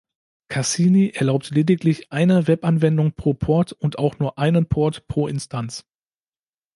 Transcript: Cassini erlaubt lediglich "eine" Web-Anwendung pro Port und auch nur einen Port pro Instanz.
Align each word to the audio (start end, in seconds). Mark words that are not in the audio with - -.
Cassini 0.49 1.09
erlaubt 1.13 1.51
lediglich 1.51 2.11
"eine" 2.11 2.47
Web-Anwendung 2.47 3.11
pro 3.13 3.35
Port 3.35 3.71
und 3.71 3.99
auch 3.99 4.17
nur 4.17 4.39
einen 4.39 4.65
Port 4.67 5.07
pro 5.07 5.27
Instanz. 5.27 5.85